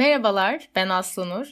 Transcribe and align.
Merhabalar, 0.00 0.68
ben 0.76 0.88
Aslı 0.88 1.44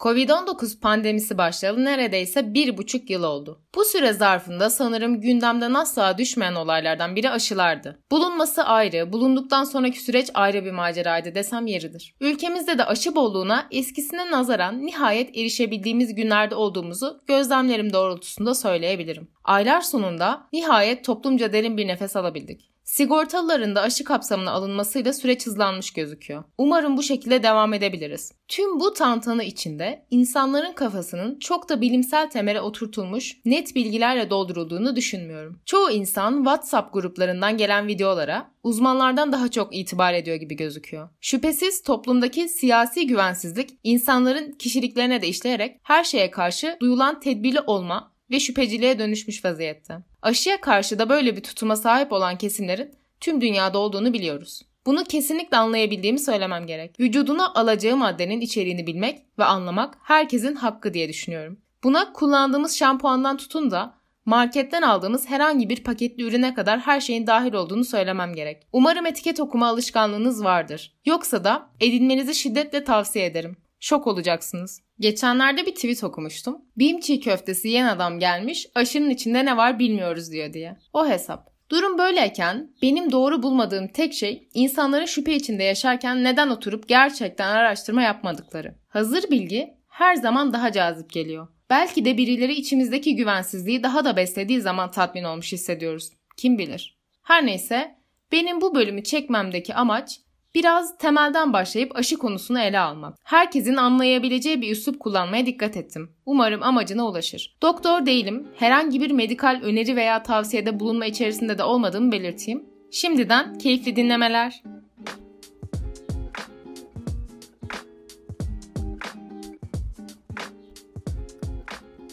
Covid-19 0.00 0.80
pandemisi 0.80 1.38
başlayalı 1.38 1.84
neredeyse 1.84 2.54
bir 2.54 2.76
buçuk 2.78 3.10
yıl 3.10 3.22
oldu. 3.22 3.62
Bu 3.74 3.84
süre 3.84 4.12
zarfında 4.12 4.70
sanırım 4.70 5.20
gündemden 5.20 5.74
asla 5.74 6.18
düşmeyen 6.18 6.54
olaylardan 6.54 7.16
biri 7.16 7.30
aşılardı. 7.30 7.98
Bulunması 8.10 8.64
ayrı, 8.64 9.12
bulunduktan 9.12 9.64
sonraki 9.64 10.00
süreç 10.00 10.30
ayrı 10.34 10.64
bir 10.64 10.70
maceraydı 10.70 11.34
desem 11.34 11.66
yeridir. 11.66 12.14
Ülkemizde 12.20 12.78
de 12.78 12.84
aşı 12.84 13.16
bolluğuna 13.16 13.66
eskisine 13.70 14.30
nazaran 14.30 14.86
nihayet 14.86 15.36
erişebildiğimiz 15.36 16.14
günlerde 16.14 16.54
olduğumuzu 16.54 17.20
gözlemlerim 17.26 17.92
doğrultusunda 17.92 18.54
söyleyebilirim. 18.54 19.30
Aylar 19.44 19.80
sonunda 19.80 20.46
nihayet 20.52 21.04
toplumca 21.04 21.52
derin 21.52 21.76
bir 21.76 21.86
nefes 21.86 22.16
alabildik. 22.16 22.70
Sigortalıların 22.88 23.74
da 23.74 23.80
aşı 23.80 24.04
kapsamına 24.04 24.50
alınmasıyla 24.50 25.12
süreç 25.12 25.46
hızlanmış 25.46 25.90
gözüküyor. 25.90 26.44
Umarım 26.58 26.96
bu 26.96 27.02
şekilde 27.02 27.42
devam 27.42 27.74
edebiliriz. 27.74 28.32
Tüm 28.48 28.80
bu 28.80 28.94
tantana 28.94 29.42
içinde 29.42 30.06
insanların 30.10 30.72
kafasının 30.72 31.38
çok 31.38 31.68
da 31.68 31.80
bilimsel 31.80 32.30
temele 32.30 32.60
oturtulmuş 32.60 33.36
net 33.44 33.74
bilgilerle 33.74 34.30
doldurulduğunu 34.30 34.96
düşünmüyorum. 34.96 35.60
Çoğu 35.66 35.90
insan 35.90 36.36
WhatsApp 36.36 36.92
gruplarından 36.92 37.56
gelen 37.56 37.86
videolara 37.86 38.50
uzmanlardan 38.62 39.32
daha 39.32 39.50
çok 39.50 39.76
itibar 39.76 40.14
ediyor 40.14 40.36
gibi 40.36 40.56
gözüküyor. 40.56 41.08
Şüphesiz 41.20 41.82
toplumdaki 41.82 42.48
siyasi 42.48 43.06
güvensizlik 43.06 43.70
insanların 43.84 44.52
kişiliklerine 44.52 45.22
de 45.22 45.28
işleyerek 45.28 45.80
her 45.82 46.04
şeye 46.04 46.30
karşı 46.30 46.76
duyulan 46.80 47.20
tedbirli 47.20 47.60
olma 47.60 48.17
ve 48.30 48.40
şüpheciliğe 48.40 48.98
dönüşmüş 48.98 49.44
vaziyette. 49.44 49.94
Aşıya 50.22 50.60
karşı 50.60 50.98
da 50.98 51.08
böyle 51.08 51.36
bir 51.36 51.42
tutuma 51.42 51.76
sahip 51.76 52.12
olan 52.12 52.38
kesimlerin 52.38 52.94
tüm 53.20 53.40
dünyada 53.40 53.78
olduğunu 53.78 54.12
biliyoruz. 54.12 54.62
Bunu 54.86 55.04
kesinlikle 55.04 55.56
anlayabildiğimi 55.56 56.18
söylemem 56.18 56.66
gerek. 56.66 57.00
Vücuduna 57.00 57.54
alacağı 57.54 57.96
maddenin 57.96 58.40
içeriğini 58.40 58.86
bilmek 58.86 59.26
ve 59.38 59.44
anlamak 59.44 59.98
herkesin 60.02 60.54
hakkı 60.54 60.94
diye 60.94 61.08
düşünüyorum. 61.08 61.58
Buna 61.84 62.12
kullandığımız 62.12 62.76
şampuandan 62.76 63.36
tutun 63.36 63.70
da 63.70 63.94
marketten 64.24 64.82
aldığımız 64.82 65.28
herhangi 65.28 65.68
bir 65.68 65.84
paketli 65.84 66.22
ürüne 66.22 66.54
kadar 66.54 66.78
her 66.80 67.00
şeyin 67.00 67.26
dahil 67.26 67.52
olduğunu 67.52 67.84
söylemem 67.84 68.34
gerek. 68.34 68.66
Umarım 68.72 69.06
etiket 69.06 69.40
okuma 69.40 69.68
alışkanlığınız 69.68 70.44
vardır. 70.44 70.94
Yoksa 71.04 71.44
da 71.44 71.70
edinmenizi 71.80 72.34
şiddetle 72.34 72.84
tavsiye 72.84 73.24
ederim. 73.26 73.56
Şok 73.80 74.06
olacaksınız. 74.06 74.82
Geçenlerde 75.00 75.66
bir 75.66 75.74
tweet 75.74 76.04
okumuştum. 76.04 76.62
Bim 76.76 77.00
çiğ 77.00 77.20
köftesi 77.20 77.68
yiyen 77.68 77.86
adam 77.86 78.18
gelmiş 78.18 78.66
aşının 78.74 79.10
içinde 79.10 79.44
ne 79.44 79.56
var 79.56 79.78
bilmiyoruz 79.78 80.32
diyor 80.32 80.52
diye. 80.52 80.76
O 80.92 81.08
hesap. 81.08 81.48
Durum 81.70 81.98
böyleyken 81.98 82.70
benim 82.82 83.12
doğru 83.12 83.42
bulmadığım 83.42 83.88
tek 83.88 84.14
şey 84.14 84.48
insanların 84.54 85.04
şüphe 85.04 85.34
içinde 85.34 85.62
yaşarken 85.62 86.24
neden 86.24 86.48
oturup 86.48 86.88
gerçekten 86.88 87.50
araştırma 87.50 88.02
yapmadıkları. 88.02 88.74
Hazır 88.88 89.30
bilgi 89.30 89.74
her 89.88 90.16
zaman 90.16 90.52
daha 90.52 90.72
cazip 90.72 91.10
geliyor. 91.12 91.48
Belki 91.70 92.04
de 92.04 92.16
birileri 92.16 92.54
içimizdeki 92.54 93.16
güvensizliği 93.16 93.82
daha 93.82 94.04
da 94.04 94.16
beslediği 94.16 94.60
zaman 94.60 94.90
tatmin 94.90 95.24
olmuş 95.24 95.52
hissediyoruz. 95.52 96.10
Kim 96.36 96.58
bilir. 96.58 96.98
Her 97.22 97.46
neyse 97.46 97.98
benim 98.32 98.60
bu 98.60 98.74
bölümü 98.74 99.02
çekmemdeki 99.02 99.74
amaç 99.74 100.20
Biraz 100.54 100.98
temelden 100.98 101.52
başlayıp 101.52 101.96
aşı 101.96 102.16
konusunu 102.16 102.60
ele 102.60 102.78
almak. 102.78 103.18
Herkesin 103.24 103.76
anlayabileceği 103.76 104.62
bir 104.62 104.70
üslup 104.70 105.00
kullanmaya 105.00 105.46
dikkat 105.46 105.76
ettim. 105.76 106.10
Umarım 106.26 106.62
amacına 106.62 107.06
ulaşır. 107.06 107.56
Doktor 107.62 108.06
değilim. 108.06 108.48
Herhangi 108.56 109.00
bir 109.00 109.10
medikal 109.10 109.60
öneri 109.62 109.96
veya 109.96 110.22
tavsiyede 110.22 110.80
bulunma 110.80 111.06
içerisinde 111.06 111.58
de 111.58 111.64
olmadığımı 111.64 112.12
belirteyim. 112.12 112.64
Şimdiden 112.92 113.58
keyifli 113.58 113.96
dinlemeler. 113.96 114.62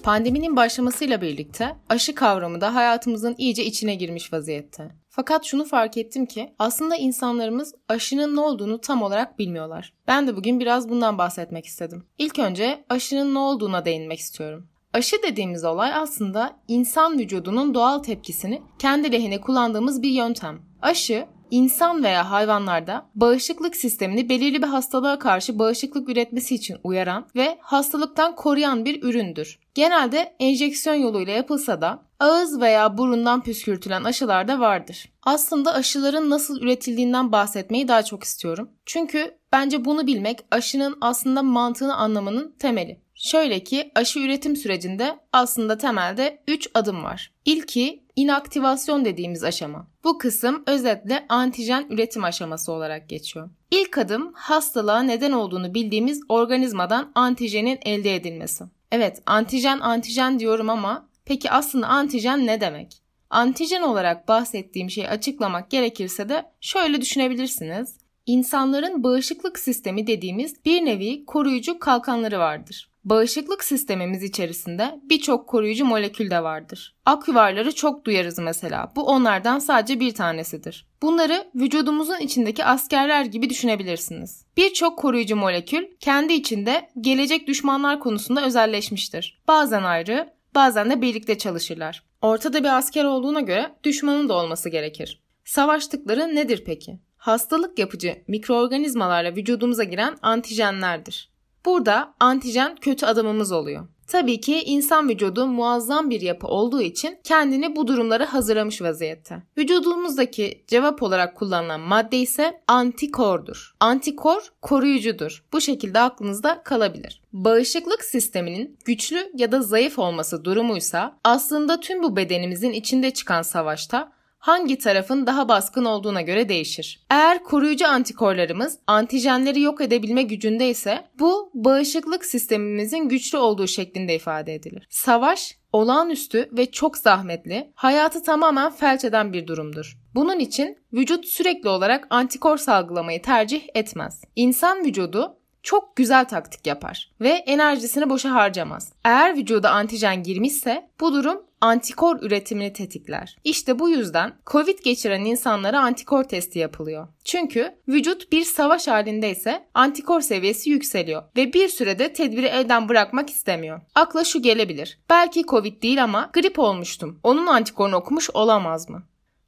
Pandeminin 0.05 0.55
başlamasıyla 0.55 1.21
birlikte 1.21 1.75
aşı 1.89 2.15
kavramı 2.15 2.61
da 2.61 2.75
hayatımızın 2.75 3.35
iyice 3.37 3.65
içine 3.65 3.95
girmiş 3.95 4.33
vaziyette. 4.33 4.91
Fakat 5.09 5.45
şunu 5.45 5.65
fark 5.65 5.97
ettim 5.97 6.25
ki 6.25 6.53
aslında 6.59 6.95
insanlarımız 6.95 7.75
aşının 7.89 8.35
ne 8.35 8.39
olduğunu 8.39 8.81
tam 8.81 9.01
olarak 9.01 9.39
bilmiyorlar. 9.39 9.93
Ben 10.07 10.27
de 10.27 10.35
bugün 10.35 10.59
biraz 10.59 10.89
bundan 10.89 11.17
bahsetmek 11.17 11.65
istedim. 11.65 12.05
İlk 12.17 12.39
önce 12.39 12.85
aşının 12.89 13.33
ne 13.33 13.39
olduğuna 13.39 13.85
değinmek 13.85 14.19
istiyorum. 14.19 14.67
Aşı 14.93 15.15
dediğimiz 15.23 15.63
olay 15.63 15.93
aslında 15.93 16.59
insan 16.67 17.19
vücudunun 17.19 17.73
doğal 17.73 17.99
tepkisini 17.99 18.61
kendi 18.79 19.11
lehine 19.11 19.41
kullandığımız 19.41 20.01
bir 20.01 20.11
yöntem. 20.11 20.61
Aşı 20.81 21.25
insan 21.51 22.03
veya 22.03 22.31
hayvanlarda 22.31 23.09
bağışıklık 23.15 23.75
sistemini 23.75 24.29
belirli 24.29 24.61
bir 24.61 24.67
hastalığa 24.67 25.19
karşı 25.19 25.59
bağışıklık 25.59 26.09
üretmesi 26.09 26.55
için 26.55 26.77
uyaran 26.83 27.27
ve 27.35 27.57
hastalıktan 27.61 28.35
koruyan 28.35 28.85
bir 28.85 29.03
üründür. 29.03 29.64
Genelde 29.75 30.35
enjeksiyon 30.39 30.95
yoluyla 30.95 31.33
yapılsa 31.33 31.81
da 31.81 32.05
ağız 32.19 32.61
veya 32.61 32.97
burundan 32.97 33.43
püskürtülen 33.43 34.03
aşılar 34.03 34.47
da 34.47 34.59
vardır. 34.59 35.09
Aslında 35.23 35.73
aşıların 35.73 36.29
nasıl 36.29 36.61
üretildiğinden 36.61 37.31
bahsetmeyi 37.31 37.87
daha 37.87 38.03
çok 38.03 38.23
istiyorum. 38.23 38.69
Çünkü 38.85 39.37
bence 39.51 39.85
bunu 39.85 40.07
bilmek 40.07 40.39
aşının 40.51 40.97
aslında 41.01 41.43
mantığını 41.43 41.95
anlamanın 41.95 42.55
temeli. 42.59 43.01
Şöyle 43.15 43.63
ki 43.63 43.91
aşı 43.95 44.19
üretim 44.19 44.55
sürecinde 44.55 45.19
aslında 45.33 45.77
temelde 45.77 46.43
3 46.47 46.69
adım 46.73 47.03
var. 47.03 47.31
İlki 47.45 48.03
inaktivasyon 48.15 49.05
dediğimiz 49.05 49.43
aşama. 49.43 49.87
Bu 50.03 50.17
kısım 50.17 50.63
özetle 50.67 51.25
antijen 51.29 51.85
üretim 51.89 52.23
aşaması 52.23 52.71
olarak 52.71 53.09
geçiyor. 53.09 53.49
İlk 53.71 53.97
adım 53.97 54.33
hastalığa 54.33 54.99
neden 55.03 55.31
olduğunu 55.31 55.73
bildiğimiz 55.73 56.21
organizmadan 56.29 57.11
antijenin 57.15 57.79
elde 57.85 58.15
edilmesi. 58.15 58.63
Evet 58.91 59.21
antijen 59.25 59.79
antijen 59.79 60.39
diyorum 60.39 60.69
ama 60.69 61.09
peki 61.25 61.51
aslında 61.51 61.87
antijen 61.87 62.47
ne 62.47 62.61
demek? 62.61 63.01
Antijen 63.29 63.81
olarak 63.81 64.27
bahsettiğim 64.27 64.89
şeyi 64.89 65.09
açıklamak 65.09 65.71
gerekirse 65.71 66.29
de 66.29 66.45
şöyle 66.61 67.01
düşünebilirsiniz. 67.01 67.97
İnsanların 68.25 69.03
bağışıklık 69.03 69.59
sistemi 69.59 70.07
dediğimiz 70.07 70.65
bir 70.65 70.85
nevi 70.85 71.25
koruyucu 71.25 71.79
kalkanları 71.79 72.39
vardır. 72.39 72.89
Bağışıklık 73.05 73.63
sistemimiz 73.63 74.23
içerisinde 74.23 74.99
birçok 75.03 75.47
koruyucu 75.47 75.85
molekül 75.85 76.29
de 76.29 76.43
vardır. 76.43 76.95
Aküvarları 77.05 77.75
çok 77.75 78.05
duyarız 78.05 78.39
mesela. 78.39 78.91
Bu 78.95 79.03
onlardan 79.03 79.59
sadece 79.59 79.99
bir 79.99 80.13
tanesidir. 80.13 80.87
Bunları 81.01 81.47
vücudumuzun 81.55 82.19
içindeki 82.19 82.65
askerler 82.65 83.25
gibi 83.25 83.49
düşünebilirsiniz. 83.49 84.45
Birçok 84.57 84.99
koruyucu 84.99 85.35
molekül 85.35 85.85
kendi 85.99 86.33
içinde 86.33 86.89
gelecek 87.01 87.47
düşmanlar 87.47 87.99
konusunda 87.99 88.45
özelleşmiştir. 88.45 89.41
Bazen 89.47 89.83
ayrı, 89.83 90.33
bazen 90.55 90.89
de 90.89 91.01
birlikte 91.01 91.37
çalışırlar. 91.37 92.03
Ortada 92.21 92.63
bir 92.63 92.77
asker 92.77 93.03
olduğuna 93.03 93.41
göre 93.41 93.75
düşmanın 93.83 94.29
da 94.29 94.33
olması 94.33 94.69
gerekir. 94.69 95.21
Savaştıkları 95.45 96.35
nedir 96.35 96.63
peki? 96.65 96.99
Hastalık 97.17 97.79
yapıcı 97.79 98.23
mikroorganizmalarla 98.27 99.35
vücudumuza 99.35 99.83
giren 99.83 100.17
antijenlerdir. 100.21 101.34
Burada 101.65 102.13
antijen 102.19 102.75
kötü 102.75 103.05
adamımız 103.05 103.51
oluyor. 103.51 103.87
Tabii 104.07 104.41
ki 104.41 104.61
insan 104.61 105.09
vücudu 105.09 105.47
muazzam 105.47 106.09
bir 106.09 106.21
yapı 106.21 106.47
olduğu 106.47 106.81
için 106.81 107.19
kendini 107.23 107.75
bu 107.75 107.87
durumlara 107.87 108.33
hazırlamış 108.33 108.81
vaziyette. 108.81 109.43
Vücudumuzdaki 109.57 110.63
cevap 110.67 111.03
olarak 111.03 111.35
kullanılan 111.35 111.79
madde 111.79 112.17
ise 112.17 112.61
antikordur. 112.67 113.75
Antikor 113.79 114.51
koruyucudur. 114.61 115.43
Bu 115.53 115.61
şekilde 115.61 115.99
aklınızda 115.99 116.63
kalabilir. 116.63 117.21
Bağışıklık 117.33 118.03
sisteminin 118.05 118.77
güçlü 118.85 119.31
ya 119.35 119.51
da 119.51 119.61
zayıf 119.61 119.99
olması 119.99 120.45
durumuysa 120.45 121.17
aslında 121.23 121.79
tüm 121.79 122.03
bu 122.03 122.15
bedenimizin 122.15 122.71
içinde 122.71 123.11
çıkan 123.11 123.41
savaşta 123.41 124.11
hangi 124.45 124.77
tarafın 124.77 125.27
daha 125.27 125.49
baskın 125.49 125.85
olduğuna 125.85 126.21
göre 126.21 126.49
değişir. 126.49 127.05
Eğer 127.09 127.43
koruyucu 127.43 127.87
antikorlarımız 127.87 128.79
antijenleri 128.87 129.61
yok 129.61 129.81
edebilme 129.81 130.23
gücünde 130.23 130.69
ise 130.69 131.07
bu 131.19 131.51
bağışıklık 131.53 132.25
sistemimizin 132.25 133.09
güçlü 133.09 133.37
olduğu 133.37 133.67
şeklinde 133.67 134.15
ifade 134.15 134.55
edilir. 134.55 134.87
Savaş 134.89 135.57
olağanüstü 135.73 136.49
ve 136.51 136.71
çok 136.71 136.97
zahmetli, 136.97 137.71
hayatı 137.75 138.23
tamamen 138.23 138.71
felç 138.71 139.05
eden 139.05 139.33
bir 139.33 139.47
durumdur. 139.47 139.97
Bunun 140.15 140.39
için 140.39 140.77
vücut 140.93 141.25
sürekli 141.25 141.69
olarak 141.69 142.07
antikor 142.09 142.57
salgılamayı 142.57 143.21
tercih 143.21 143.61
etmez. 143.75 144.21
İnsan 144.35 144.85
vücudu 144.85 145.37
çok 145.63 145.95
güzel 145.95 146.25
taktik 146.25 146.67
yapar 146.67 147.11
ve 147.21 147.29
enerjisini 147.29 148.09
boşa 148.09 148.31
harcamaz. 148.31 148.93
Eğer 149.03 149.37
vücuda 149.37 149.71
antijen 149.71 150.23
girmişse 150.23 150.89
bu 150.99 151.13
durum 151.13 151.41
antikor 151.61 152.21
üretimini 152.21 152.73
tetikler. 152.73 153.37
İşte 153.43 153.79
bu 153.79 153.89
yüzden 153.89 154.33
Covid 154.45 154.79
geçiren 154.83 155.25
insanlara 155.25 155.79
antikor 155.79 156.23
testi 156.23 156.59
yapılıyor. 156.59 157.07
Çünkü 157.23 157.75
vücut 157.87 158.31
bir 158.31 158.43
savaş 158.43 158.87
halindeyse 158.87 159.67
antikor 159.73 160.21
seviyesi 160.21 160.69
yükseliyor 160.69 161.23
ve 161.37 161.53
bir 161.53 161.67
sürede 161.67 162.13
tedbiri 162.13 162.45
elden 162.45 162.89
bırakmak 162.89 163.29
istemiyor. 163.29 163.81
Akla 163.95 164.23
şu 164.23 164.41
gelebilir. 164.41 164.99
Belki 165.09 165.43
Covid 165.43 165.83
değil 165.83 166.03
ama 166.03 166.29
grip 166.33 166.59
olmuştum. 166.59 167.19
Onun 167.23 167.47
antikorunu 167.47 167.95
okumuş 167.95 168.29
olamaz 168.33 168.89
mı? 168.89 169.03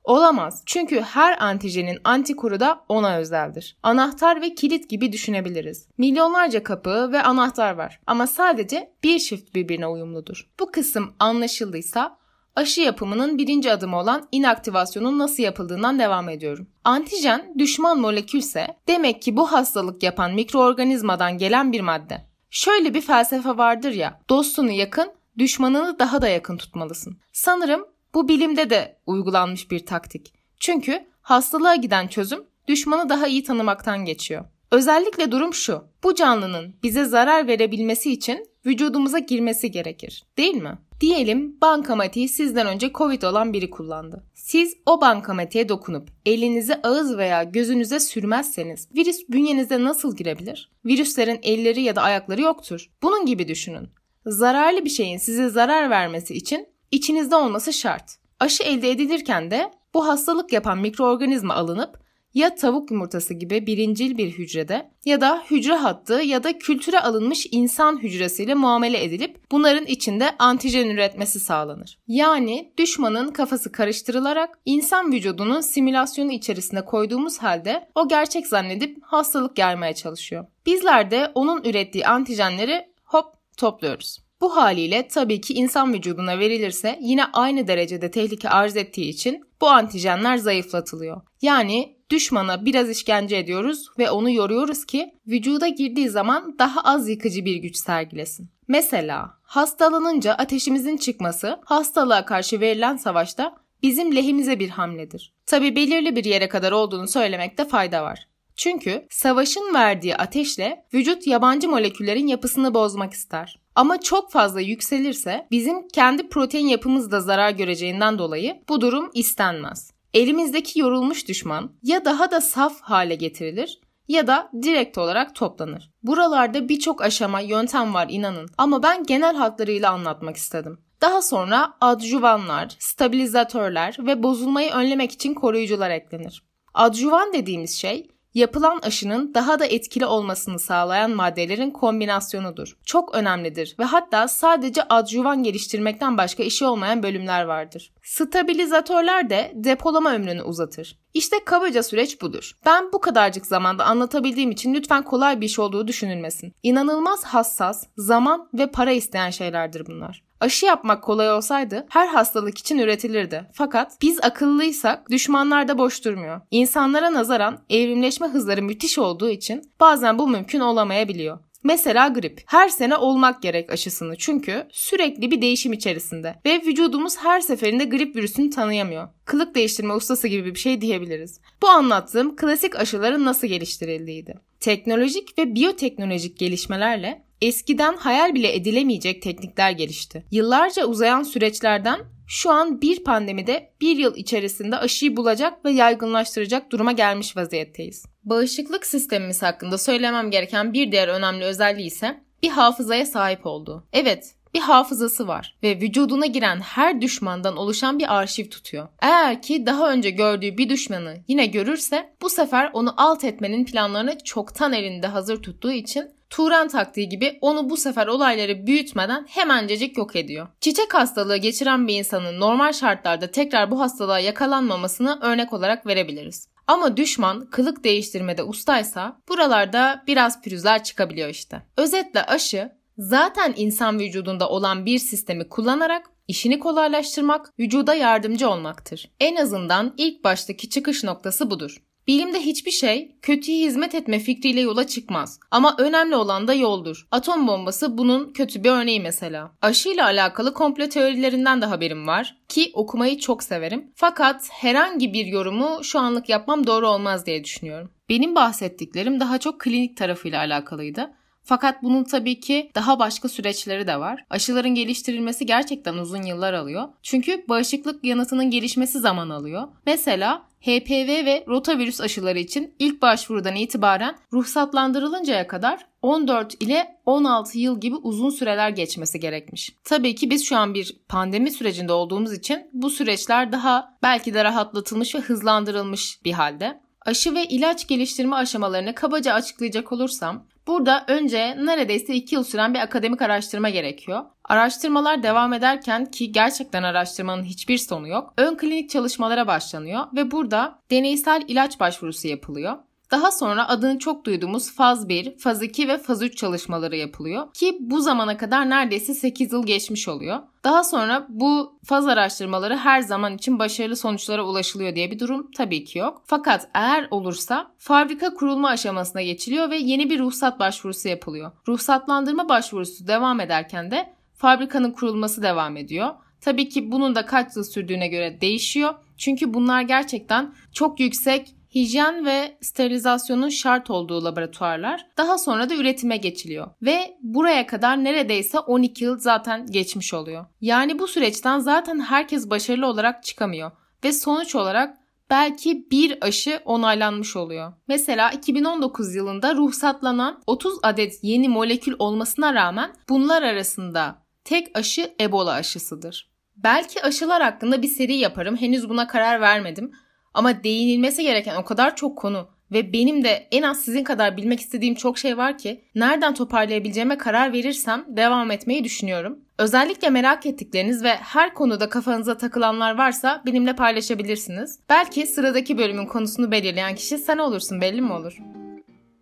Olamaz. 0.07 0.63
Çünkü 0.65 1.01
her 1.01 1.43
antijenin 1.43 1.99
antikoru 2.03 2.59
da 2.59 2.85
ona 2.89 3.17
özeldir. 3.17 3.77
Anahtar 3.83 4.41
ve 4.41 4.55
kilit 4.55 4.89
gibi 4.89 5.11
düşünebiliriz. 5.11 5.87
Milyonlarca 5.97 6.63
kapı 6.63 7.11
ve 7.11 7.23
anahtar 7.23 7.73
var 7.73 7.99
ama 8.07 8.27
sadece 8.27 8.93
bir 9.03 9.19
çift 9.19 9.55
birbirine 9.55 9.87
uyumludur. 9.87 10.49
Bu 10.59 10.71
kısım 10.71 11.13
anlaşıldıysa 11.19 12.17
aşı 12.55 12.81
yapımının 12.81 13.37
birinci 13.37 13.71
adımı 13.71 13.99
olan 13.99 14.27
inaktivasyonun 14.31 15.19
nasıl 15.19 15.43
yapıldığından 15.43 15.99
devam 15.99 16.29
ediyorum. 16.29 16.67
Antijen 16.83 17.53
düşman 17.57 17.99
molekülse 17.99 18.67
demek 18.87 19.21
ki 19.21 19.37
bu 19.37 19.51
hastalık 19.51 20.03
yapan 20.03 20.33
mikroorganizmadan 20.33 21.37
gelen 21.37 21.71
bir 21.71 21.81
madde. 21.81 22.25
Şöyle 22.49 22.93
bir 22.93 23.01
felsefe 23.01 23.57
vardır 23.57 23.91
ya, 23.91 24.19
dostunu 24.29 24.71
yakın, 24.71 25.11
düşmanını 25.37 25.99
daha 25.99 26.21
da 26.21 26.27
yakın 26.27 26.57
tutmalısın. 26.57 27.17
Sanırım 27.33 27.96
bu 28.17 28.27
bilimde 28.27 28.69
de 28.69 28.97
uygulanmış 29.05 29.71
bir 29.71 29.85
taktik. 29.85 30.33
Çünkü 30.59 31.05
hastalığa 31.21 31.75
giden 31.75 32.07
çözüm 32.07 32.43
düşmanı 32.67 33.09
daha 33.09 33.27
iyi 33.27 33.43
tanımaktan 33.43 34.05
geçiyor. 34.05 34.45
Özellikle 34.71 35.31
durum 35.31 35.53
şu. 35.53 35.83
Bu 36.03 36.15
canlının 36.15 36.75
bize 36.83 37.05
zarar 37.05 37.47
verebilmesi 37.47 38.11
için 38.11 38.49
vücudumuza 38.65 39.19
girmesi 39.19 39.71
gerekir. 39.71 40.25
Değil 40.37 40.55
mi? 40.55 40.77
Diyelim 41.01 41.61
bankamatiği 41.61 42.29
sizden 42.29 42.67
önce 42.67 42.91
Covid 42.93 43.21
olan 43.21 43.53
biri 43.53 43.69
kullandı. 43.69 44.23
Siz 44.33 44.73
o 44.85 45.01
bankamatiğe 45.01 45.69
dokunup 45.69 46.09
elinizi 46.25 46.75
ağız 46.75 47.17
veya 47.17 47.43
gözünüze 47.43 47.99
sürmezseniz 47.99 48.87
virüs 48.95 49.29
bünyenize 49.29 49.83
nasıl 49.83 50.15
girebilir? 50.15 50.71
Virüslerin 50.85 51.39
elleri 51.43 51.81
ya 51.81 51.95
da 51.95 52.01
ayakları 52.01 52.41
yoktur. 52.41 52.89
Bunun 53.03 53.25
gibi 53.25 53.47
düşünün. 53.47 53.89
Zararlı 54.25 54.85
bir 54.85 54.89
şeyin 54.89 55.17
size 55.17 55.49
zarar 55.49 55.89
vermesi 55.89 56.33
için 56.33 56.76
içinizde 56.91 57.35
olması 57.35 57.73
şart. 57.73 58.17
Aşı 58.39 58.63
elde 58.63 58.91
edilirken 58.91 59.51
de 59.51 59.71
bu 59.93 60.07
hastalık 60.07 60.53
yapan 60.53 60.77
mikroorganizma 60.77 61.53
alınıp 61.53 62.07
ya 62.33 62.55
tavuk 62.55 62.91
yumurtası 62.91 63.33
gibi 63.33 63.67
birincil 63.67 64.17
bir 64.17 64.31
hücrede 64.31 64.91
ya 65.05 65.21
da 65.21 65.43
hücre 65.51 65.73
hattı 65.73 66.13
ya 66.13 66.43
da 66.43 66.59
kültüre 66.59 66.99
alınmış 66.99 67.47
insan 67.51 68.03
hücresiyle 68.03 68.53
muamele 68.53 69.03
edilip 69.03 69.51
bunların 69.51 69.85
içinde 69.85 70.35
antijen 70.39 70.89
üretmesi 70.89 71.39
sağlanır. 71.39 71.99
Yani 72.07 72.73
düşmanın 72.77 73.31
kafası 73.31 73.71
karıştırılarak 73.71 74.59
insan 74.65 75.11
vücudunun 75.11 75.61
simülasyonu 75.61 76.31
içerisine 76.31 76.85
koyduğumuz 76.85 77.37
halde 77.37 77.89
o 77.95 78.07
gerçek 78.07 78.47
zannedip 78.47 78.97
hastalık 79.03 79.57
yaymaya 79.57 79.95
çalışıyor. 79.95 80.45
Bizler 80.65 81.11
de 81.11 81.31
onun 81.35 81.63
ürettiği 81.63 82.07
antijenleri 82.07 82.85
hop 83.03 83.25
topluyoruz. 83.57 84.26
Bu 84.41 84.55
haliyle 84.55 85.07
tabii 85.07 85.41
ki 85.41 85.53
insan 85.53 85.93
vücuduna 85.93 86.39
verilirse 86.39 86.99
yine 87.01 87.25
aynı 87.25 87.67
derecede 87.67 88.11
tehlike 88.11 88.49
arz 88.49 88.77
ettiği 88.77 89.09
için 89.09 89.45
bu 89.61 89.67
antijenler 89.67 90.37
zayıflatılıyor. 90.37 91.21
Yani 91.41 91.97
düşmana 92.09 92.65
biraz 92.65 92.89
işkence 92.89 93.37
ediyoruz 93.37 93.87
ve 93.99 94.09
onu 94.09 94.31
yoruyoruz 94.31 94.85
ki 94.85 95.13
vücuda 95.27 95.67
girdiği 95.67 96.09
zaman 96.09 96.55
daha 96.59 96.81
az 96.81 97.09
yıkıcı 97.09 97.45
bir 97.45 97.55
güç 97.55 97.77
sergilesin. 97.77 98.49
Mesela 98.67 99.33
hastalanınca 99.43 100.33
ateşimizin 100.33 100.97
çıkması 100.97 101.59
hastalığa 101.65 102.25
karşı 102.25 102.59
verilen 102.59 102.95
savaşta 102.95 103.55
bizim 103.83 104.15
lehimize 104.15 104.59
bir 104.59 104.69
hamledir. 104.69 105.33
Tabi 105.45 105.75
belirli 105.75 106.15
bir 106.15 106.25
yere 106.25 106.49
kadar 106.49 106.71
olduğunu 106.71 107.07
söylemekte 107.07 107.65
fayda 107.65 108.03
var. 108.03 108.27
Çünkü 108.57 109.07
savaşın 109.09 109.73
verdiği 109.73 110.15
ateşle 110.15 110.85
vücut 110.93 111.27
yabancı 111.27 111.69
moleküllerin 111.69 112.27
yapısını 112.27 112.73
bozmak 112.73 113.13
ister. 113.13 113.59
Ama 113.75 114.01
çok 114.01 114.31
fazla 114.31 114.61
yükselirse 114.61 115.47
bizim 115.51 115.87
kendi 115.87 116.29
protein 116.29 116.67
yapımız 116.67 117.11
da 117.11 117.21
zarar 117.21 117.51
göreceğinden 117.51 118.19
dolayı 118.19 118.61
bu 118.69 118.81
durum 118.81 119.11
istenmez. 119.13 119.91
Elimizdeki 120.13 120.79
yorulmuş 120.79 121.27
düşman 121.27 121.71
ya 121.83 122.05
daha 122.05 122.31
da 122.31 122.41
saf 122.41 122.81
hale 122.81 123.15
getirilir 123.15 123.79
ya 124.07 124.27
da 124.27 124.51
direkt 124.63 124.97
olarak 124.97 125.35
toplanır. 125.35 125.91
Buralarda 126.03 126.69
birçok 126.69 127.01
aşama, 127.01 127.39
yöntem 127.39 127.93
var 127.93 128.07
inanın 128.09 128.49
ama 128.57 128.83
ben 128.83 129.03
genel 129.03 129.35
hatlarıyla 129.35 129.91
anlatmak 129.91 130.35
istedim. 130.35 130.79
Daha 131.01 131.21
sonra 131.21 131.73
adjuvanlar, 131.81 132.75
stabilizatörler 132.79 133.97
ve 133.99 134.23
bozulmayı 134.23 134.71
önlemek 134.71 135.11
için 135.11 135.33
koruyucular 135.33 135.89
eklenir. 135.89 136.43
Adjuvan 136.73 137.33
dediğimiz 137.33 137.79
şey 137.79 138.07
yapılan 138.37 138.79
aşının 138.83 139.33
daha 139.33 139.59
da 139.59 139.65
etkili 139.65 140.05
olmasını 140.05 140.59
sağlayan 140.59 141.11
maddelerin 141.11 141.71
kombinasyonudur. 141.71 142.77
Çok 142.85 143.15
önemlidir 143.15 143.75
ve 143.79 143.83
hatta 143.83 144.27
sadece 144.27 144.83
adjuvan 144.83 145.43
geliştirmekten 145.43 146.17
başka 146.17 146.43
işi 146.43 146.65
olmayan 146.65 147.03
bölümler 147.03 147.43
vardır. 147.43 147.93
Stabilizatörler 148.03 149.29
de 149.29 149.51
depolama 149.55 150.13
ömrünü 150.13 150.41
uzatır. 150.41 150.99
İşte 151.13 151.37
kabaca 151.45 151.83
süreç 151.83 152.21
budur. 152.21 152.51
Ben 152.65 152.93
bu 152.93 153.01
kadarcık 153.01 153.45
zamanda 153.45 153.85
anlatabildiğim 153.85 154.51
için 154.51 154.73
lütfen 154.73 155.03
kolay 155.03 155.41
bir 155.41 155.45
iş 155.45 155.59
olduğu 155.59 155.87
düşünülmesin. 155.87 156.53
İnanılmaz 156.63 157.23
hassas, 157.23 157.83
zaman 157.97 158.49
ve 158.53 158.67
para 158.67 158.91
isteyen 158.91 159.29
şeylerdir 159.29 159.85
bunlar. 159.85 160.26
Aşı 160.39 160.65
yapmak 160.65 161.03
kolay 161.03 161.31
olsaydı 161.31 161.85
her 161.89 162.07
hastalık 162.07 162.57
için 162.57 162.77
üretilirdi. 162.77 163.45
Fakat 163.53 164.01
biz 164.01 164.19
akıllıysak 164.23 165.11
düşmanlar 165.11 165.67
da 165.67 165.77
boş 165.77 166.05
durmuyor. 166.05 166.41
İnsanlara 166.51 167.13
nazaran 167.13 167.59
evrimleşme 167.69 168.27
hızları 168.27 168.61
müthiş 168.61 168.99
olduğu 168.99 169.29
için 169.29 169.61
bazen 169.79 170.19
bu 170.19 170.27
mümkün 170.27 170.59
olamayabiliyor. 170.59 171.39
Mesela 171.63 172.07
grip. 172.07 172.41
Her 172.45 172.69
sene 172.69 172.95
olmak 172.95 173.41
gerek 173.41 173.71
aşısını 173.71 174.15
çünkü 174.17 174.67
sürekli 174.71 175.31
bir 175.31 175.41
değişim 175.41 175.73
içerisinde 175.73 176.35
ve 176.45 176.61
vücudumuz 176.65 177.17
her 177.17 177.41
seferinde 177.41 177.85
grip 177.85 178.15
virüsünü 178.15 178.49
tanıyamıyor. 178.49 179.07
Kılık 179.25 179.55
değiştirme 179.55 179.93
ustası 179.93 180.27
gibi 180.27 180.55
bir 180.55 180.59
şey 180.59 180.81
diyebiliriz. 180.81 181.41
Bu 181.61 181.67
anlattığım 181.67 182.35
klasik 182.35 182.75
aşıların 182.75 183.25
nasıl 183.25 183.47
geliştirildiğiydi. 183.47 184.39
Teknolojik 184.59 185.39
ve 185.39 185.55
biyoteknolojik 185.55 186.37
gelişmelerle 186.37 187.26
eskiden 187.41 187.97
hayal 187.97 188.35
bile 188.35 188.55
edilemeyecek 188.55 189.21
teknikler 189.21 189.71
gelişti. 189.71 190.25
Yıllarca 190.31 190.85
uzayan 190.85 191.23
süreçlerden 191.23 191.99
şu 192.27 192.51
an 192.51 192.81
bir 192.81 193.03
pandemide 193.03 193.73
bir 193.81 193.97
yıl 193.97 194.15
içerisinde 194.15 194.77
aşıyı 194.77 195.17
bulacak 195.17 195.65
ve 195.65 195.71
yaygınlaştıracak 195.71 196.71
duruma 196.71 196.91
gelmiş 196.91 197.37
vaziyetteyiz. 197.37 198.05
Bağışıklık 198.23 198.85
sistemimiz 198.85 199.41
hakkında 199.41 199.77
söylemem 199.77 200.31
gereken 200.31 200.73
bir 200.73 200.91
diğer 200.91 201.07
önemli 201.07 201.45
özelliği 201.45 201.87
ise 201.87 202.23
bir 202.43 202.49
hafızaya 202.49 203.05
sahip 203.05 203.45
olduğu. 203.45 203.87
Evet, 203.93 204.35
bir 204.53 204.59
hafızası 204.59 205.27
var 205.27 205.57
ve 205.63 205.81
vücuduna 205.81 206.25
giren 206.25 206.59
her 206.59 207.01
düşmandan 207.01 207.57
oluşan 207.57 207.99
bir 207.99 208.15
arşiv 208.15 208.49
tutuyor. 208.49 208.87
Eğer 209.01 209.41
ki 209.41 209.65
daha 209.65 209.91
önce 209.91 210.09
gördüğü 210.09 210.57
bir 210.57 210.69
düşmanı 210.69 211.17
yine 211.27 211.45
görürse 211.45 212.13
bu 212.21 212.29
sefer 212.29 212.69
onu 212.73 212.93
alt 212.97 213.23
etmenin 213.23 213.65
planlarını 213.65 214.17
çoktan 214.23 214.73
elinde 214.73 215.07
hazır 215.07 215.41
tuttuğu 215.41 215.71
için 215.71 216.16
Turan 216.29 216.67
taktiği 216.67 217.09
gibi 217.09 217.37
onu 217.41 217.69
bu 217.69 217.77
sefer 217.77 218.07
olayları 218.07 218.67
büyütmeden 218.67 219.25
hemencecik 219.29 219.97
yok 219.97 220.15
ediyor. 220.15 220.47
Çiçek 220.61 220.93
hastalığı 220.93 221.37
geçiren 221.37 221.87
bir 221.87 221.99
insanın 221.99 222.39
normal 222.39 222.73
şartlarda 222.73 223.31
tekrar 223.31 223.71
bu 223.71 223.79
hastalığa 223.79 224.19
yakalanmamasını 224.19 225.19
örnek 225.21 225.53
olarak 225.53 225.87
verebiliriz. 225.87 226.47
Ama 226.67 226.97
düşman 226.97 227.49
kılık 227.49 227.83
değiştirmede 227.83 228.43
ustaysa 228.43 229.21
buralarda 229.29 230.03
biraz 230.07 230.41
pürüzler 230.41 230.83
çıkabiliyor 230.83 231.29
işte. 231.29 231.61
Özetle 231.77 232.23
aşı 232.23 232.71
zaten 232.97 233.53
insan 233.57 233.99
vücudunda 233.99 234.49
olan 234.49 234.85
bir 234.85 234.99
sistemi 234.99 235.49
kullanarak 235.49 236.09
işini 236.27 236.59
kolaylaştırmak, 236.59 237.59
vücuda 237.59 237.95
yardımcı 237.95 238.49
olmaktır. 238.49 239.09
En 239.19 239.35
azından 239.35 239.93
ilk 239.97 240.23
baştaki 240.23 240.69
çıkış 240.69 241.03
noktası 241.03 241.51
budur. 241.51 241.77
Bilimde 242.07 242.39
hiçbir 242.39 242.71
şey 242.71 243.17
kötüye 243.21 243.67
hizmet 243.67 243.95
etme 243.95 244.19
fikriyle 244.19 244.61
yola 244.61 244.87
çıkmaz. 244.87 245.39
Ama 245.51 245.75
önemli 245.77 246.15
olan 246.15 246.47
da 246.47 246.53
yoldur. 246.53 247.07
Atom 247.11 247.47
bombası 247.47 247.97
bunun 247.97 248.33
kötü 248.33 248.63
bir 248.63 248.69
örneği 248.69 248.99
mesela. 248.99 249.51
Aşıyla 249.61 250.05
alakalı 250.05 250.53
komplo 250.53 250.89
teorilerinden 250.89 251.61
de 251.61 251.65
haberim 251.65 252.07
var 252.07 252.37
ki 252.47 252.71
okumayı 252.73 253.19
çok 253.19 253.43
severim. 253.43 253.91
Fakat 253.95 254.49
herhangi 254.51 255.13
bir 255.13 255.25
yorumu 255.25 255.83
şu 255.83 255.99
anlık 255.99 256.29
yapmam 256.29 256.67
doğru 256.67 256.87
olmaz 256.87 257.25
diye 257.25 257.43
düşünüyorum. 257.43 257.91
Benim 258.09 258.35
bahsettiklerim 258.35 259.19
daha 259.19 259.37
çok 259.37 259.59
klinik 259.61 259.97
tarafıyla 259.97 260.39
alakalıydı. 260.39 261.13
Fakat 261.47 261.83
bunun 261.83 262.03
tabii 262.03 262.39
ki 262.39 262.71
daha 262.75 262.99
başka 262.99 263.29
süreçleri 263.29 263.87
de 263.87 263.99
var. 263.99 264.25
Aşıların 264.29 264.75
geliştirilmesi 264.75 265.45
gerçekten 265.45 265.93
uzun 265.93 266.21
yıllar 266.21 266.53
alıyor. 266.53 266.89
Çünkü 267.03 267.45
bağışıklık 267.49 268.03
yanıtının 268.03 268.49
gelişmesi 268.49 268.99
zaman 268.99 269.29
alıyor. 269.29 269.67
Mesela 269.85 270.47
HPV 270.61 271.25
ve 271.25 271.45
rotavirüs 271.47 272.01
aşıları 272.01 272.39
için 272.39 272.75
ilk 272.79 273.01
başvurudan 273.01 273.55
itibaren 273.55 274.15
ruhsatlandırılıncaya 274.33 275.47
kadar 275.47 275.85
14 276.01 276.63
ile 276.63 276.99
16 277.05 277.57
yıl 277.57 277.79
gibi 277.79 277.95
uzun 277.95 278.29
süreler 278.29 278.69
geçmesi 278.69 279.19
gerekmiş. 279.19 279.75
Tabii 279.83 280.15
ki 280.15 280.29
biz 280.29 280.45
şu 280.45 280.57
an 280.57 280.73
bir 280.73 280.97
pandemi 281.09 281.51
sürecinde 281.51 281.93
olduğumuz 281.93 282.33
için 282.33 282.69
bu 282.73 282.89
süreçler 282.89 283.51
daha 283.51 283.97
belki 284.03 284.33
de 284.33 284.43
rahatlatılmış 284.43 285.15
ve 285.15 285.19
hızlandırılmış 285.19 286.19
bir 286.25 286.33
halde. 286.33 286.81
Aşı 287.01 287.35
ve 287.35 287.45
ilaç 287.45 287.87
geliştirme 287.87 288.35
aşamalarını 288.35 288.95
kabaca 288.95 289.33
açıklayacak 289.33 289.91
olursam 289.91 290.45
Burada 290.67 291.05
önce 291.07 291.65
neredeyse 291.65 292.13
2 292.13 292.35
yıl 292.35 292.43
süren 292.43 292.73
bir 292.73 292.79
akademik 292.79 293.21
araştırma 293.21 293.69
gerekiyor. 293.69 294.25
Araştırmalar 294.43 295.23
devam 295.23 295.53
ederken 295.53 296.05
ki 296.05 296.31
gerçekten 296.31 296.83
araştırmanın 296.83 297.43
hiçbir 297.43 297.77
sonu 297.77 298.07
yok. 298.07 298.33
Ön 298.37 298.57
klinik 298.57 298.89
çalışmalara 298.89 299.47
başlanıyor 299.47 300.01
ve 300.15 300.31
burada 300.31 300.79
deneysel 300.91 301.43
ilaç 301.47 301.79
başvurusu 301.79 302.27
yapılıyor. 302.27 302.77
Daha 303.11 303.31
sonra 303.31 303.67
adını 303.67 303.99
çok 303.99 304.25
duyduğumuz 304.25 304.75
faz 304.75 305.09
1, 305.09 305.37
faz 305.37 305.63
2 305.63 305.87
ve 305.87 305.97
faz 305.97 306.21
3 306.21 306.37
çalışmaları 306.37 306.95
yapılıyor 306.95 307.53
ki 307.53 307.77
bu 307.79 308.01
zamana 308.01 308.37
kadar 308.37 308.69
neredeyse 308.69 309.13
8 309.13 309.53
yıl 309.53 309.65
geçmiş 309.65 310.07
oluyor. 310.07 310.39
Daha 310.63 310.83
sonra 310.83 311.25
bu 311.29 311.79
faz 311.85 312.07
araştırmaları 312.07 312.77
her 312.77 313.01
zaman 313.01 313.35
için 313.35 313.59
başarılı 313.59 313.95
sonuçlara 313.95 314.43
ulaşılıyor 314.43 314.95
diye 314.95 315.11
bir 315.11 315.19
durum 315.19 315.51
tabii 315.57 315.83
ki 315.83 315.99
yok. 315.99 316.21
Fakat 316.25 316.69
eğer 316.73 317.07
olursa 317.11 317.71
fabrika 317.77 318.33
kurulma 318.33 318.69
aşamasına 318.69 319.21
geçiliyor 319.21 319.69
ve 319.69 319.77
yeni 319.77 320.09
bir 320.09 320.19
ruhsat 320.19 320.59
başvurusu 320.59 321.07
yapılıyor. 321.07 321.51
Ruhsatlandırma 321.67 322.49
başvurusu 322.49 323.07
devam 323.07 323.39
ederken 323.39 323.91
de 323.91 324.13
fabrikanın 324.35 324.91
kurulması 324.91 325.41
devam 325.41 325.77
ediyor. 325.77 326.09
Tabii 326.41 326.69
ki 326.69 326.91
bunun 326.91 327.15
da 327.15 327.25
kaç 327.25 327.55
yıl 327.55 327.63
sürdüğüne 327.63 328.07
göre 328.07 328.41
değişiyor. 328.41 328.93
Çünkü 329.17 329.53
bunlar 329.53 329.81
gerçekten 329.81 330.55
çok 330.73 330.99
yüksek 330.99 331.56
hijyen 331.75 332.25
ve 332.25 332.57
sterilizasyonun 332.61 333.49
şart 333.49 333.89
olduğu 333.89 334.23
laboratuvarlar. 334.23 335.05
Daha 335.17 335.37
sonra 335.37 335.69
da 335.69 335.75
üretime 335.75 336.17
geçiliyor 336.17 336.67
ve 336.81 337.17
buraya 337.21 337.67
kadar 337.67 338.03
neredeyse 338.03 338.59
12 338.59 339.03
yıl 339.03 339.19
zaten 339.19 339.65
geçmiş 339.65 340.13
oluyor. 340.13 340.45
Yani 340.61 340.99
bu 340.99 341.07
süreçten 341.07 341.59
zaten 341.59 341.99
herkes 341.99 342.49
başarılı 342.49 342.87
olarak 342.87 343.23
çıkamıyor 343.23 343.71
ve 344.03 344.11
sonuç 344.11 344.55
olarak 344.55 344.97
belki 345.29 345.87
bir 345.91 346.17
aşı 346.21 346.59
onaylanmış 346.65 347.35
oluyor. 347.35 347.73
Mesela 347.87 348.31
2019 348.31 349.15
yılında 349.15 349.55
ruhsatlanan 349.55 350.41
30 350.47 350.79
adet 350.83 351.19
yeni 351.21 351.49
molekül 351.49 351.95
olmasına 351.99 352.53
rağmen 352.53 352.91
bunlar 353.09 353.41
arasında 353.41 354.25
tek 354.43 354.77
aşı 354.77 355.13
Ebola 355.21 355.51
aşısıdır. 355.51 356.31
Belki 356.55 357.03
aşılar 357.03 357.41
hakkında 357.43 357.81
bir 357.81 357.87
seri 357.87 358.13
yaparım. 358.13 358.55
Henüz 358.55 358.89
buna 358.89 359.07
karar 359.07 359.41
vermedim. 359.41 359.91
Ama 360.37 360.63
değinilmesi 360.63 361.23
gereken 361.23 361.55
o 361.55 361.65
kadar 361.65 361.95
çok 361.95 362.17
konu 362.17 362.47
ve 362.71 362.93
benim 362.93 363.23
de 363.23 363.47
en 363.51 363.61
az 363.61 363.79
sizin 363.79 364.03
kadar 364.03 364.37
bilmek 364.37 364.59
istediğim 364.59 364.95
çok 364.95 365.17
şey 365.17 365.37
var 365.37 365.57
ki 365.57 365.81
nereden 365.95 366.33
toparlayabileceğime 366.33 367.17
karar 367.17 367.53
verirsem 367.53 368.05
devam 368.07 368.51
etmeyi 368.51 368.83
düşünüyorum. 368.83 369.39
Özellikle 369.57 370.09
merak 370.09 370.45
ettikleriniz 370.45 371.03
ve 371.03 371.15
her 371.15 371.53
konuda 371.53 371.89
kafanıza 371.89 372.37
takılanlar 372.37 372.97
varsa 372.97 373.41
benimle 373.45 373.75
paylaşabilirsiniz. 373.75 374.79
Belki 374.89 375.27
sıradaki 375.27 375.77
bölümün 375.77 376.05
konusunu 376.05 376.51
belirleyen 376.51 376.95
kişi 376.95 377.17
sen 377.17 377.37
olursun 377.37 377.81
belli 377.81 378.01
mi 378.01 378.13
olur? 378.13 378.37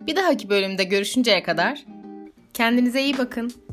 Bir 0.02 0.16
dahaki 0.16 0.50
bölümde 0.50 0.84
görüşünceye 0.84 1.44
kadar 1.44 1.86
kendinize 2.54 3.04
iyi 3.04 3.18
bakın. 3.18 3.65